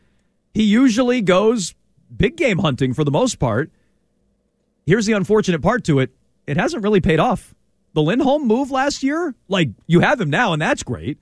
He 0.54 0.66
usually 0.66 1.22
goes 1.22 1.74
big 2.16 2.38
game 2.38 2.60
hunting 2.60 2.94
for 2.94 3.04
the 3.04 3.10
most 3.10 3.40
part. 3.40 3.72
Here's 4.86 5.08
the 5.08 5.14
unfortunate 5.14 5.64
part 5.64 5.84
to 5.86 5.98
it. 5.98 6.12
It 6.50 6.58
hasn't 6.58 6.84
really 6.84 7.00
paid 7.02 7.20
off. 7.20 7.54
The 7.94 8.02
Lindholm 8.02 8.46
move 8.48 8.72
last 8.72 9.04
year, 9.04 9.34
like 9.48 9.70
you 9.88 10.00
have 10.02 10.20
him 10.22 10.30
now, 10.30 10.54
and 10.54 10.62
that's 10.62 10.84
great. 10.84 11.18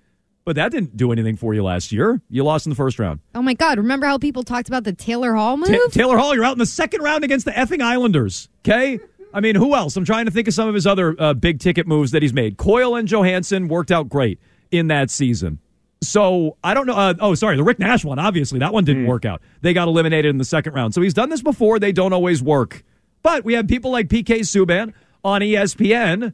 But 0.45 0.55
that 0.55 0.71
didn't 0.71 0.95
do 0.95 1.11
anything 1.11 1.35
for 1.35 1.53
you 1.53 1.61
last 1.63 1.91
year. 1.91 2.21
You 2.29 2.43
lost 2.45 2.65
in 2.65 2.69
the 2.69 2.75
first 2.75 2.99
round. 2.99 3.19
Oh 3.35 3.41
my 3.41 3.53
God! 3.53 3.77
Remember 3.77 4.05
how 4.05 4.17
people 4.17 4.43
talked 4.43 4.69
about 4.69 4.85
the 4.85 4.93
Taylor 4.93 5.33
Hall 5.35 5.57
move? 5.57 5.67
Ta- 5.67 5.77
Taylor 5.91 6.17
Hall, 6.17 6.33
you're 6.33 6.45
out 6.45 6.53
in 6.53 6.59
the 6.59 6.65
second 6.65 7.01
round 7.01 7.23
against 7.25 7.45
the 7.45 7.51
effing 7.51 7.81
Islanders. 7.81 8.47
Okay? 8.65 8.99
I 9.33 9.41
mean, 9.41 9.55
who 9.55 9.75
else? 9.75 9.97
I'm 9.97 10.05
trying 10.05 10.25
to 10.25 10.31
think 10.31 10.47
of 10.47 10.53
some 10.53 10.69
of 10.69 10.73
his 10.73 10.87
other 10.87 11.15
uh, 11.19 11.33
big 11.33 11.59
ticket 11.59 11.85
moves 11.85 12.11
that 12.11 12.21
he's 12.21 12.33
made. 12.33 12.55
Coyle 12.57 12.95
and 12.95 13.07
Johansson 13.09 13.67
worked 13.67 13.91
out 13.91 14.07
great 14.07 14.39
in 14.71 14.87
that 14.87 15.09
season. 15.11 15.59
So 16.01 16.55
I 16.63 16.73
don't 16.73 16.85
know. 16.87 16.95
Uh, 16.95 17.13
oh, 17.19 17.35
sorry, 17.35 17.57
the 17.57 17.63
Rick 17.63 17.79
Nash 17.79 18.05
one. 18.05 18.17
Obviously, 18.19 18.59
that 18.59 18.71
one 18.71 18.85
didn't 18.85 19.03
Hmm. 19.03 19.09
work 19.09 19.25
out. 19.25 19.41
They 19.61 19.73
got 19.73 19.87
eliminated 19.89 20.29
in 20.29 20.37
the 20.37 20.45
second 20.45 20.73
round. 20.73 20.93
So 20.93 21.01
he's 21.01 21.13
done 21.13 21.29
this 21.29 21.41
before. 21.41 21.79
They 21.79 21.91
don't 21.91 22.13
always 22.13 22.41
work. 22.41 22.83
But 23.23 23.43
we 23.43 23.53
have 23.55 23.67
people 23.67 23.91
like 23.91 24.07
PK 24.07 24.39
Subban 24.41 24.93
on 25.23 25.41
ESPN 25.41 26.33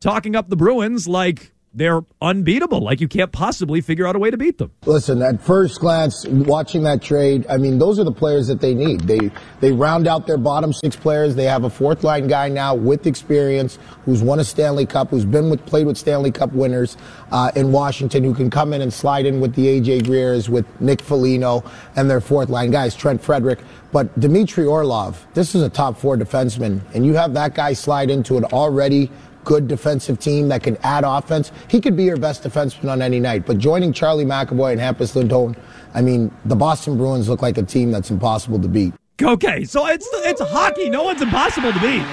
talking 0.00 0.36
up 0.36 0.48
the 0.48 0.56
Bruins 0.56 1.08
like 1.08 1.52
they're 1.76 2.00
unbeatable. 2.22 2.80
Like 2.80 3.00
you 3.02 3.06
can't 3.06 3.30
possibly 3.30 3.82
figure 3.82 4.06
out 4.06 4.16
a 4.16 4.18
way 4.18 4.30
to 4.30 4.36
beat 4.38 4.56
them. 4.56 4.72
Listen, 4.86 5.20
at 5.20 5.42
first 5.42 5.78
glance, 5.78 6.26
watching 6.26 6.82
that 6.84 7.02
trade, 7.02 7.44
I 7.50 7.58
mean, 7.58 7.78
those 7.78 7.98
are 7.98 8.04
the 8.04 8.12
players 8.12 8.46
that 8.46 8.62
they 8.62 8.72
need. 8.72 9.02
They 9.02 9.30
they 9.60 9.72
round 9.72 10.08
out 10.08 10.26
their 10.26 10.38
bottom 10.38 10.72
six 10.72 10.96
players. 10.96 11.34
They 11.34 11.44
have 11.44 11.64
a 11.64 11.70
fourth 11.70 12.02
line 12.02 12.28
guy 12.28 12.48
now 12.48 12.74
with 12.74 13.06
experience, 13.06 13.78
who's 14.06 14.22
won 14.22 14.40
a 14.40 14.44
Stanley 14.44 14.86
Cup, 14.86 15.10
who's 15.10 15.26
been 15.26 15.50
with 15.50 15.64
played 15.66 15.86
with 15.86 15.98
Stanley 15.98 16.32
Cup 16.32 16.52
winners 16.52 16.96
uh, 17.30 17.52
in 17.54 17.72
Washington, 17.72 18.24
who 18.24 18.34
can 18.34 18.48
come 18.48 18.72
in 18.72 18.80
and 18.80 18.92
slide 18.92 19.26
in 19.26 19.40
with 19.40 19.54
the 19.54 19.66
AJ 19.66 20.06
Greers, 20.06 20.48
with 20.48 20.64
Nick 20.80 21.02
Foligno, 21.02 21.62
and 21.94 22.08
their 22.08 22.22
fourth 22.22 22.48
line 22.48 22.70
guys, 22.70 22.96
Trent 22.96 23.22
Frederic. 23.22 23.58
But 23.92 24.18
Dmitry 24.18 24.64
Orlov, 24.64 25.26
this 25.34 25.54
is 25.54 25.62
a 25.62 25.68
top 25.68 25.98
four 25.98 26.16
defenseman, 26.16 26.80
and 26.94 27.04
you 27.04 27.14
have 27.14 27.34
that 27.34 27.54
guy 27.54 27.74
slide 27.74 28.08
into 28.08 28.38
an 28.38 28.44
already 28.46 29.10
good 29.46 29.68
defensive 29.68 30.18
team 30.18 30.48
that 30.48 30.62
can 30.62 30.76
add 30.82 31.04
offense. 31.04 31.52
He 31.68 31.80
could 31.80 31.96
be 31.96 32.04
your 32.04 32.18
best 32.18 32.42
defenseman 32.42 32.90
on 32.90 33.00
any 33.00 33.18
night. 33.18 33.46
But 33.46 33.56
joining 33.56 33.94
Charlie 33.94 34.26
McAvoy 34.26 34.72
and 34.72 34.80
Hampus 34.80 35.14
Lindholm, 35.14 35.56
I 35.94 36.02
mean, 36.02 36.30
the 36.44 36.56
Boston 36.56 36.98
Bruins 36.98 37.28
look 37.30 37.40
like 37.40 37.56
a 37.56 37.62
team 37.62 37.90
that's 37.90 38.10
impossible 38.10 38.60
to 38.60 38.68
beat. 38.68 38.92
Okay, 39.22 39.64
so 39.64 39.86
it's 39.86 40.06
it's 40.12 40.42
hockey. 40.42 40.90
No 40.90 41.04
one's 41.04 41.22
impossible 41.22 41.72
to 41.72 41.80
beat. 41.80 42.04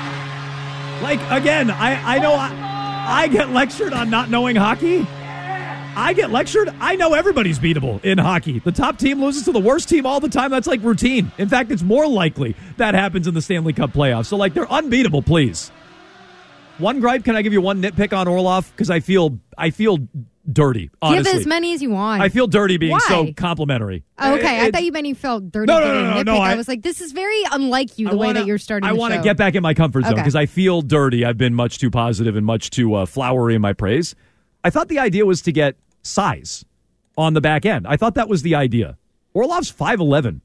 Like 1.01 1.19
again, 1.29 1.69
I 1.69 2.15
I 2.15 2.19
know 2.19 2.33
I, 2.33 3.23
I 3.23 3.27
get 3.27 3.49
lectured 3.49 3.91
on 3.91 4.09
not 4.09 4.29
knowing 4.29 4.55
hockey. 4.55 5.05
I 5.95 6.13
get 6.13 6.31
lectured. 6.31 6.73
I 6.79 6.95
know 6.95 7.13
everybody's 7.13 7.59
beatable 7.59 8.03
in 8.05 8.17
hockey. 8.17 8.59
The 8.59 8.71
top 8.71 8.97
team 8.97 9.21
loses 9.21 9.43
to 9.45 9.51
the 9.51 9.59
worst 9.59 9.89
team 9.89 10.05
all 10.05 10.19
the 10.19 10.29
time. 10.29 10.49
That's 10.49 10.65
like 10.65 10.81
routine. 10.81 11.31
In 11.37 11.49
fact, 11.49 11.71
it's 11.71 11.83
more 11.83 12.07
likely 12.07 12.55
that 12.77 12.95
happens 12.95 13.27
in 13.27 13.33
the 13.33 13.41
Stanley 13.41 13.73
Cup 13.73 13.91
playoffs. 13.91 14.27
So 14.27 14.37
like 14.37 14.53
they're 14.53 14.71
unbeatable, 14.71 15.21
please. 15.21 15.71
One 16.83 16.99
gripe, 16.99 17.23
can 17.23 17.35
I 17.35 17.41
give 17.41 17.53
you 17.53 17.61
one 17.61 17.81
nitpick 17.81 18.15
on 18.15 18.27
Orlov? 18.27 18.69
Because 18.71 18.89
I 18.89 18.99
feel 18.99 19.39
I 19.57 19.69
feel 19.69 19.99
dirty. 20.51 20.89
Honestly. 21.01 21.31
Give 21.31 21.39
as 21.41 21.47
many 21.47 21.73
as 21.73 21.81
you 21.81 21.89
want. 21.89 22.21
I 22.21 22.27
feel 22.27 22.45
dirty 22.47 22.75
being 22.75 22.99
so 22.99 23.31
complimentary. 23.33 24.03
Oh, 24.19 24.35
okay, 24.35 24.59
I 24.59 24.65
It- 24.65 24.73
thought 24.73 24.83
you 24.83 24.91
meant 24.91 25.07
you 25.07 25.15
felt 25.15 25.49
dirty. 25.49 25.71
No, 25.71 25.79
no, 25.79 25.93
no, 25.93 26.13
no, 26.15 26.19
a 26.19 26.23
no. 26.25 26.35
I, 26.35 26.51
I- 26.51 26.55
was 26.55 26.67
like, 26.67 26.81
this 26.81 26.99
is 26.99 27.13
very 27.13 27.41
unlike 27.53 27.97
you, 27.97 28.09
the 28.09 28.17
way 28.17 28.27
wanna- 28.27 28.41
that 28.41 28.47
you're 28.47 28.57
starting. 28.57 28.87
I 28.89 28.91
want 28.91 29.13
to 29.13 29.21
get 29.21 29.37
back 29.37 29.55
in 29.55 29.63
my 29.63 29.73
comfort 29.73 30.03
zone 30.03 30.13
Okay. 30.13 30.21
because 30.21 30.35
I 30.35 30.45
feel 30.45 30.81
dirty. 30.81 31.23
I've 31.23 31.37
been 31.37 31.53
much 31.55 31.79
too 31.79 31.89
positive 31.89 32.35
and 32.35 32.45
much 32.45 32.69
too 32.69 32.93
uh, 32.93 33.05
flowery 33.05 33.55
in 33.55 33.61
my 33.61 33.71
praise. 33.71 34.13
I 34.65 34.69
thought 34.69 34.89
the 34.89 34.99
idea 34.99 35.25
was 35.25 35.41
to 35.43 35.53
get 35.53 35.77
size 36.01 36.65
on 37.17 37.33
the 37.33 37.41
back 37.41 37.65
end. 37.65 37.87
I 37.87 37.95
thought 37.95 38.15
that 38.15 38.27
was 38.27 38.41
the 38.41 38.55
idea. 38.55 38.97
Orlov's 39.33 39.71
5'11. 39.71 40.41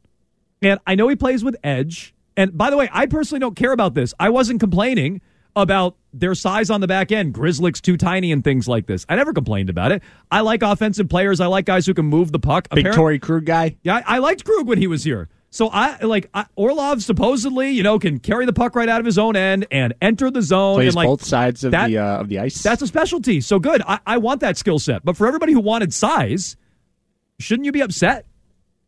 And 0.63 0.79
I 0.87 0.95
know 0.95 1.09
he 1.09 1.17
plays 1.17 1.43
with 1.43 1.57
edge. 1.65 2.15
And 2.37 2.57
by 2.57 2.71
the 2.71 2.77
way, 2.77 2.89
I 2.93 3.07
personally 3.07 3.41
don't 3.41 3.57
care 3.57 3.73
about 3.73 3.95
this. 3.95 4.15
I 4.21 4.29
wasn't 4.31 4.61
complaining 4.61 5.21
about 5.57 5.97
their 6.13 6.35
size 6.35 6.71
on 6.71 6.81
the 6.81 6.87
back 6.87 7.11
end. 7.13 7.35
Grzelcyk's 7.35 7.81
too 7.81 7.97
tiny 7.97 8.33
and 8.33 8.43
things 8.45 8.69
like 8.69 8.87
this. 8.87 9.05
I 9.09 9.17
never 9.17 9.33
complained 9.33 9.71
about 9.71 9.93
it. 9.93 10.03
I 10.31 10.41
like 10.41 10.63
offensive 10.63 11.09
players. 11.09 11.41
I 11.41 11.47
like 11.47 11.65
guys 11.67 11.87
who 11.87 11.95
can 11.95 12.07
move 12.07 12.33
the 12.33 12.39
puck. 12.39 12.69
Big 12.71 12.87
Apparent- 12.87 12.99
Torey 13.01 13.21
Krug 13.21 13.45
guy. 13.45 13.77
yeah, 13.83 13.97
I, 14.07 14.17
I 14.17 14.19
liked 14.19 14.45
Krug 14.45 14.67
when 14.67 14.79
he 14.79 14.87
was 14.87 15.05
here. 15.05 15.29
So 15.51 15.69
I 15.73 15.99
like 16.05 16.29
I, 16.35 16.45
Orlov 16.57 17.03
supposedly, 17.03 17.71
you 17.71 17.83
know, 17.83 17.99
can 17.99 18.19
carry 18.19 18.45
the 18.45 18.53
puck 18.53 18.77
right 18.77 18.89
out 18.89 19.01
of 19.01 19.07
his 19.07 19.17
own 19.17 19.35
end 19.35 19.67
and 19.71 19.95
enter 20.03 20.31
the 20.31 20.43
zone 20.43 20.77
Plays 20.77 20.89
and 20.89 20.97
like 20.97 21.07
both 21.09 21.25
sides 21.25 21.65
of 21.65 21.71
that- 21.73 21.89
the 21.89 21.97
uh, 21.99 22.21
of 22.21 22.29
the 22.29 22.39
ice. 22.39 22.63
That's 22.63 22.83
a 22.83 22.87
specialty. 22.87 23.41
So 23.41 23.59
good. 23.59 23.81
I, 23.87 23.99
I 24.07 24.19
want 24.19 24.41
that 24.43 24.59
skill 24.59 24.79
set. 24.79 25.05
But 25.05 25.17
for 25.17 25.27
everybody 25.27 25.55
who 25.55 25.61
wanted 25.61 25.95
size, 25.95 26.55
shouldn't 27.39 27.65
you 27.65 27.73
be 27.73 27.81
upset? 27.81 28.27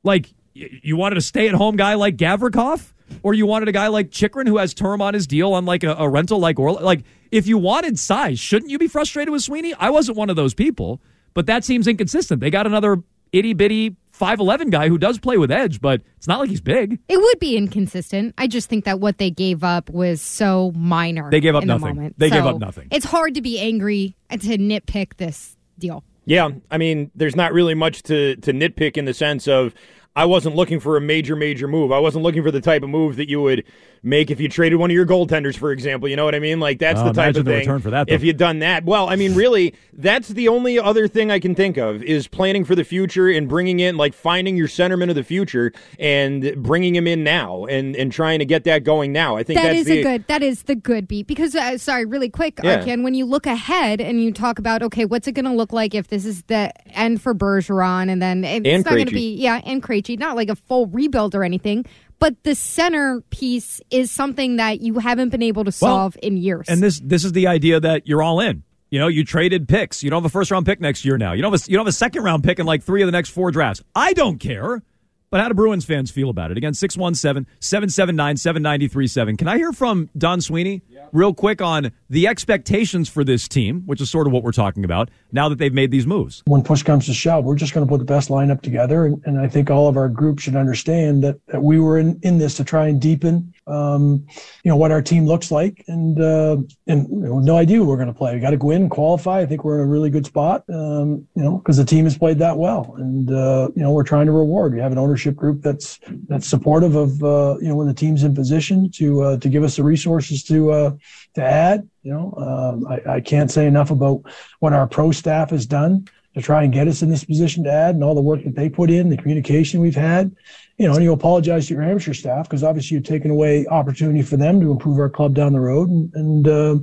Like 0.05 0.33
you 0.53 0.97
wanted 0.97 1.17
a 1.17 1.23
stay 1.23 1.49
at 1.49 1.55
home 1.55 1.77
guy 1.77 1.95
like 1.95 2.17
Gavrikov, 2.17 2.93
or 3.23 3.35
you 3.35 3.47
wanted 3.47 3.69
a 3.69 3.73
guy 3.73 3.89
like 3.89 4.11
Chychrun 4.11 4.47
who 4.47 4.59
has 4.59 4.75
term 4.75 5.03
on 5.03 5.15
his 5.15 5.27
deal 5.27 5.53
on 5.53 5.65
like 5.65 5.85
a, 5.85 5.95
a 5.95 6.09
rental 6.09 6.39
like 6.39 6.59
Orlov. 6.59 6.83
Like 6.83 7.05
if 7.31 7.47
you 7.47 7.59
wanted 7.59 7.99
size, 7.99 8.39
shouldn't 8.39 8.71
you 8.71 8.79
be 8.79 8.89
frustrated 8.89 9.31
with 9.31 9.43
Sweeney? 9.43 9.75
I 9.75 9.91
wasn't 9.91 10.17
one 10.17 10.31
of 10.31 10.37
those 10.37 10.55
people, 10.55 11.01
but 11.35 11.47
that 11.47 11.65
seems 11.65 11.87
inconsistent. 11.87 12.41
They 12.41 12.51
got 12.51 12.67
another 12.67 13.03
itty 13.33 13.53
bitty 13.53 13.97
five 14.11 14.39
eleven 14.41 14.69
guy 14.71 14.89
who 14.89 14.99
does 14.99 15.19
play 15.19 15.39
with 15.39 15.51
edge, 15.51 15.81
but 15.81 16.03
it's 16.17 16.29
not 16.29 16.41
like 16.41 16.51
he's 16.51 16.61
big. 16.61 16.99
It 17.09 17.19
would 17.19 17.39
be 17.39 17.57
inconsistent. 17.57 18.35
I 18.37 18.47
just 18.47 18.69
think 18.69 18.85
that 18.85 19.01
what 19.01 19.19
they 19.19 19.31
gave 19.31 19.65
up 19.65 19.89
was 19.91 20.21
so 20.21 20.73
minor. 20.75 21.31
They 21.31 21.41
gave 21.41 21.55
up 21.55 21.63
in 21.63 21.69
the 21.69 21.79
nothing. 21.79 21.97
moment. 21.97 22.19
They 22.19 22.31
gave 22.31 22.45
up 22.45 22.59
nothing. 22.59 22.89
It's 22.91 23.07
hard 23.07 23.35
to 23.35 23.41
be 23.41 23.59
angry 23.59 24.17
and 24.29 24.41
to 24.43 24.59
nitpick 24.59 25.17
this 25.17 25.57
deal. 25.79 26.05
Yeah, 26.27 26.51
I 26.71 26.79
mean, 26.79 27.11
there's 27.15 27.35
not 27.35 27.53
really 27.53 27.75
much 27.75 28.03
to 28.05 28.37
to 28.37 28.53
nitpick 28.53 28.97
in 28.97 29.05
the 29.05 29.15
sense 29.15 29.49
of 29.49 29.75
I 30.17 30.25
wasn't 30.25 30.57
looking 30.57 30.81
for 30.81 30.97
a 30.97 31.01
major 31.01 31.37
major 31.37 31.69
move. 31.69 31.93
I 31.93 31.99
wasn't 31.99 32.25
looking 32.25 32.43
for 32.43 32.51
the 32.51 32.61
type 32.61 32.83
of 32.83 32.89
move 32.91 33.17
that 33.17 33.29
you 33.29 33.41
would 33.43 33.65
make 34.03 34.31
if 34.31 34.41
you 34.41 34.49
traded 34.49 34.79
one 34.79 34.91
of 34.91 34.95
your 34.95 35.05
goaltenders, 35.07 35.57
for 35.57 35.73
example. 35.73 36.09
You 36.09 36.17
know 36.17 36.25
what 36.25 36.35
I 36.35 36.39
mean? 36.39 36.59
Like 36.59 36.79
that's 36.79 36.99
Oh, 37.01 37.05
the 37.05 37.13
type 37.13 37.25
imagine 37.37 37.41
of 37.41 37.45
the 37.45 37.51
thing. 37.53 37.59
return 37.61 37.81
for 37.81 37.91
that, 37.91 38.09
if 38.09 38.25
you'd 38.25 38.37
done 38.39 38.59
that, 38.61 38.85
well, 38.85 39.09
I 39.09 39.17
mean, 39.17 39.35
really, 39.35 39.75
that's 39.93 40.29
the 40.29 40.49
only 40.49 40.79
other 40.79 41.07
thing 41.07 41.31
I 41.31 41.39
can 41.39 41.55
think 41.55 41.77
of 41.77 42.03
is 42.03 42.27
planning 42.27 42.65
for 42.65 42.75
the 42.75 42.83
future 42.83 43.29
and 43.29 43.49
bringing 43.49 43.79
in 43.79 43.97
like 43.97 44.15
finding 44.15 44.57
your 44.57 44.69
centerman 44.69 45.11
of 45.11 45.17
the 45.17 45.23
future 45.23 45.73
and 45.99 46.55
bringing 46.63 46.95
him 46.97 47.07
in 47.07 47.23
now 47.23 47.67
and 47.67 47.95
and 47.95 48.11
trying 48.11 48.39
to 48.41 48.45
get 48.45 48.65
that 48.65 48.83
going 48.85 49.13
now. 49.13 49.37
I 49.37 49.43
think 49.43 49.59
That 49.61 49.69
that's 49.69 49.81
is 49.81 49.87
the, 49.87 50.01
a 50.01 50.03
good. 50.03 50.27
That 50.27 50.43
is 50.43 50.63
the 50.65 50.75
good 50.75 51.07
beat 51.07 51.27
because 51.27 51.55
uh, 51.55 51.79
sorry, 51.79 52.05
really 52.07 52.31
quick, 52.31 52.59
Yeah. 52.65 52.83
Arcand. 52.83 53.05
When 53.05 53.15
you 53.15 53.27
look 53.27 53.47
ahead 53.47 54.01
and 54.01 54.21
you 54.23 54.33
talk 54.33 54.59
about 54.59 54.83
okay, 54.83 55.05
what's 55.05 55.29
it 55.29 55.33
going 55.33 55.45
to 55.45 55.53
look 55.53 55.73
like 55.73 55.95
if 55.95 56.09
this 56.09 56.25
is 56.25 56.43
the 56.45 56.73
end 56.97 57.21
for 57.23 57.35
Bergeron, 57.35 58.09
and 58.11 58.21
then 58.21 58.45
it's 58.45 58.67
And 58.67 58.85
not 58.85 58.91
going 58.95 59.07
to 59.07 59.13
be 59.13 59.35
yeah, 59.37 59.61
and 59.65 59.83
Krejci, 60.03 60.19
not 60.19 60.37
like 60.37 60.49
a 60.49 60.57
full 60.57 60.87
rebuild 60.87 61.35
or 61.35 61.45
anything, 61.45 61.85
but 62.19 62.43
the 62.43 62.55
center 62.55 63.23
piece 63.31 63.81
is 63.91 64.11
something 64.11 64.57
that 64.57 64.81
you 64.81 64.99
haven't 64.99 65.31
been 65.31 65.43
able 65.43 65.65
to 65.65 65.69
Well, 65.69 65.73
solve 65.73 66.17
in 66.23 66.37
years. 66.37 66.67
And 66.69 66.83
this 66.83 67.01
this 67.01 67.25
is 67.25 67.33
the 67.33 67.47
idea 67.47 67.81
that 67.81 68.07
you're 68.07 68.23
all 68.23 68.41
in. 68.41 68.63
You 68.91 68.99
know, 68.99 69.07
you 69.07 69.25
traded 69.25 69.69
picks. 69.69 70.03
You 70.03 70.11
don't 70.11 70.23
have 70.23 70.27
a 70.27 70.33
first 70.33 70.51
round 70.51 70.67
pick 70.67 70.81
next 70.81 71.05
year 71.05 71.17
now. 71.17 71.33
You 71.33 71.43
don't 71.43 71.53
have 71.53 71.63
a, 71.63 71.71
you 71.71 71.77
don't 71.77 71.87
have 71.87 71.91
a 71.91 71.97
second 71.97 72.25
round 72.25 72.43
pick 72.43 72.59
in 72.59 72.67
like 72.67 72.83
three 72.83 73.03
of 73.03 73.07
the 73.07 73.13
next 73.13 73.31
four 73.31 73.51
drafts. 73.53 73.83
I 73.95 74.13
don't 74.15 74.39
care. 74.39 74.83
But 75.31 75.41
how 75.41 75.47
do 75.47 75.55
Bruins 75.55 75.85
fans 75.85 76.11
feel 76.11 76.29
about 76.29 76.51
it? 76.51 76.57
Again, 76.57 76.75
617 76.75 77.47
779 77.61 78.37
7937. 78.37 79.37
Can 79.37 79.47
I 79.47 79.59
hear 79.59 79.73
from 79.73 80.11
Don 80.19 80.41
Sweeney 80.41 80.83
real 81.13 81.33
quick 81.33 81.63
on 81.63 81.93
the 82.09 82.27
expectations 82.27 83.09
for 83.09 83.23
this 83.23 83.47
team, 83.47 83.85
which 83.87 84.01
is 84.01 84.11
sort 84.11 84.27
of 84.27 84.33
what 84.33 84.43
we're 84.43 84.51
talking 84.51 84.85
about 84.85 85.09
now 85.31 85.49
that 85.49 85.59
they've 85.59 85.73
made 85.73 85.93
these 85.93 86.07
moves? 86.07 86.43
when 86.47 86.63
push 86.63 86.83
comes 86.83 87.07
to 87.07 87.15
shove, 87.15 87.45
we're 87.45 87.55
just 87.55 87.73
going 87.73 87.87
to 87.87 87.89
put 87.89 87.99
the 87.99 88.05
best 88.05 88.29
lineup 88.29 88.61
together. 88.61 89.07
And, 89.07 89.23
and 89.25 89.39
I 89.39 89.47
think 89.47 89.71
all 89.71 89.87
of 89.87 89.97
our 89.97 90.09
group 90.09 90.41
should 90.41 90.57
understand 90.57 91.23
that, 91.23 91.39
that 91.47 91.63
we 91.63 91.79
were 91.79 91.97
in, 91.97 92.19
in 92.25 92.39
this 92.39 92.57
to 92.57 92.65
try 92.65 92.89
and 92.89 93.01
deepen, 93.01 93.55
um, 93.71 94.27
you 94.65 94.69
know, 94.69 94.77
what 94.77 94.91
our 94.91 95.01
team 95.01 95.27
looks 95.27 95.51
like. 95.51 95.85
And, 95.87 96.21
uh, 96.21 96.57
and 96.87 97.09
you 97.09 97.21
know, 97.21 97.39
no 97.39 97.57
idea 97.57 97.83
we're 97.83 97.97
going 97.97 98.09
to 98.09 98.15
play. 98.15 98.35
We 98.35 98.41
got 98.41 98.51
to 98.51 98.57
go 98.57 98.71
in, 98.71 98.83
and 98.83 98.91
qualify. 98.91 99.41
I 99.41 99.47
think 99.47 99.65
we're 99.65 99.81
in 99.81 99.85
a 99.85 99.91
really 99.91 100.11
good 100.11 100.27
spot, 100.27 100.65
um, 100.69 101.27
you 101.35 101.43
know, 101.43 101.59
because 101.59 101.77
the 101.77 101.85
team 101.85 102.05
has 102.05 102.19
played 102.19 102.39
that 102.39 102.57
well. 102.57 102.95
And, 102.99 103.31
uh, 103.31 103.69
you 103.77 103.83
know, 103.83 103.93
we're 103.93 104.03
trying 104.05 104.27
to 104.27 104.33
reward. 104.33 104.75
We 104.75 104.81
have 104.81 104.93
an 104.93 104.99
ownership 104.99 105.37
group 105.37 105.63
that's, 105.63 105.99
that's 106.29 106.47
supportive 106.47 106.95
of, 106.97 107.23
uh, 107.23 107.57
you 107.61 107.69
know, 107.69 107.77
when 107.77 107.87
the 107.87 107.95
team's 107.95 108.25
in 108.25 108.35
position 108.35 108.91
to, 108.93 109.23
uh, 109.23 109.37
to 109.39 109.49
give 109.49 109.63
us 109.63 109.77
the 109.77 109.85
resources 109.85 110.43
to, 110.45 110.73
uh, 110.73 110.91
to 111.35 111.43
add. 111.43 111.89
You 112.03 112.13
know, 112.13 112.35
um, 112.37 112.87
I, 112.87 113.17
I 113.17 113.21
can't 113.21 113.51
say 113.51 113.67
enough 113.67 113.91
about 113.91 114.23
what 114.61 114.73
our 114.73 114.87
pro 114.87 115.13
staff 115.13 115.51
has 115.51 115.67
done 115.67 116.09
to 116.35 116.41
try 116.41 116.63
and 116.63 116.73
get 116.73 116.89
us 116.89 117.03
in 117.03 117.11
this 117.11 117.25
position 117.25 117.65
to 117.65 117.73
add 117.73 117.95
and 117.95 118.05
all 118.05 118.15
the 118.15 118.21
work 118.21 118.45
that 118.45 118.55
they 118.55 118.69
put 118.69 118.91
in, 118.91 119.09
the 119.09 119.17
communication 119.17 119.81
we've 119.81 119.97
had. 119.97 120.35
You 120.81 120.89
know, 120.89 120.95
and 120.95 121.05
you 121.05 121.13
apologize 121.13 121.69
to 121.69 121.75
your 121.75 121.83
amateur 121.83 122.15
staff 122.15 122.49
because 122.49 122.65
obviously 122.65 122.95
you've 122.95 123.05
taken 123.05 123.31
away 123.31 123.67
opportunity 123.67 124.23
for 124.23 124.39
them 124.39 124.63
to 124.63 124.73
improve 124.73 124.99
our 124.99 125.11
club 125.11 125.35
down 125.35 125.53
the 125.53 125.61
road. 125.61 125.91
And, 125.91 126.11
and 126.15 126.49
uh, 126.49 126.77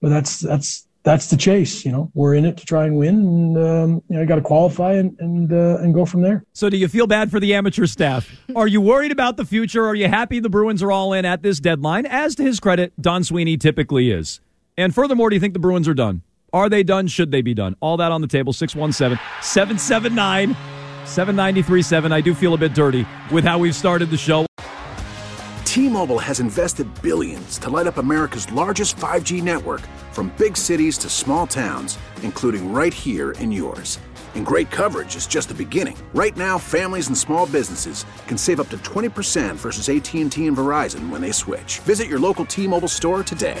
but 0.00 0.08
that's 0.08 0.38
that's 0.40 0.86
that's 1.02 1.28
the 1.28 1.36
chase. 1.36 1.84
You 1.84 1.92
know, 1.92 2.10
we're 2.14 2.32
in 2.36 2.46
it 2.46 2.56
to 2.56 2.64
try 2.64 2.86
and 2.86 2.96
win, 2.96 3.16
and 3.16 3.58
um, 3.58 4.02
you 4.08 4.16
know, 4.16 4.24
got 4.24 4.36
to 4.36 4.40
qualify 4.40 4.94
and 4.94 5.14
and 5.20 5.52
uh, 5.52 5.76
and 5.82 5.92
go 5.92 6.06
from 6.06 6.22
there. 6.22 6.42
So, 6.54 6.70
do 6.70 6.78
you 6.78 6.88
feel 6.88 7.06
bad 7.06 7.30
for 7.30 7.38
the 7.38 7.52
amateur 7.52 7.84
staff? 7.84 8.34
Are 8.56 8.66
you 8.66 8.80
worried 8.80 9.12
about 9.12 9.36
the 9.36 9.44
future? 9.44 9.84
Are 9.84 9.94
you 9.94 10.08
happy 10.08 10.40
the 10.40 10.48
Bruins 10.48 10.82
are 10.82 10.90
all 10.90 11.12
in 11.12 11.26
at 11.26 11.42
this 11.42 11.60
deadline? 11.60 12.06
As 12.06 12.34
to 12.36 12.42
his 12.42 12.60
credit, 12.60 12.94
Don 12.98 13.24
Sweeney 13.24 13.58
typically 13.58 14.10
is. 14.10 14.40
And 14.78 14.94
furthermore, 14.94 15.28
do 15.28 15.36
you 15.36 15.40
think 15.40 15.52
the 15.52 15.60
Bruins 15.60 15.86
are 15.86 15.92
done? 15.92 16.22
Are 16.54 16.70
they 16.70 16.82
done? 16.82 17.08
Should 17.08 17.30
they 17.30 17.42
be 17.42 17.52
done? 17.52 17.76
All 17.80 17.98
that 17.98 18.10
on 18.10 18.22
the 18.22 18.26
table 18.26 18.54
617 18.54 19.22
779 19.42 20.56
7937. 21.06 22.12
I 22.12 22.20
do 22.20 22.34
feel 22.34 22.54
a 22.54 22.58
bit 22.58 22.74
dirty 22.74 23.06
with 23.30 23.44
how 23.44 23.58
we've 23.58 23.74
started 23.74 24.10
the 24.10 24.16
show. 24.16 24.46
T-Mobile 25.64 26.20
has 26.20 26.38
invested 26.38 26.86
billions 27.02 27.58
to 27.58 27.68
light 27.68 27.88
up 27.88 27.96
America's 27.96 28.50
largest 28.52 28.96
5G 28.96 29.42
network 29.42 29.80
from 30.12 30.32
big 30.38 30.56
cities 30.56 30.96
to 30.98 31.08
small 31.08 31.48
towns, 31.48 31.98
including 32.22 32.72
right 32.72 32.94
here 32.94 33.32
in 33.32 33.50
yours. 33.50 33.98
And 34.36 34.46
great 34.46 34.70
coverage 34.70 35.16
is 35.16 35.26
just 35.26 35.48
the 35.48 35.54
beginning. 35.54 35.96
Right 36.14 36.36
now, 36.36 36.58
families 36.58 37.08
and 37.08 37.18
small 37.18 37.46
businesses 37.46 38.04
can 38.28 38.38
save 38.38 38.60
up 38.60 38.68
to 38.68 38.78
20% 38.78 39.56
versus 39.56 39.88
AT&T 39.88 40.46
and 40.46 40.56
Verizon 40.56 41.08
when 41.08 41.20
they 41.20 41.32
switch. 41.32 41.80
Visit 41.80 42.06
your 42.06 42.20
local 42.20 42.44
T-Mobile 42.44 42.88
store 42.88 43.24
today. 43.24 43.60